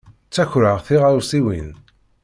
Ttakreɣ 0.27 0.77
tiɣawsiwin. 0.85 1.69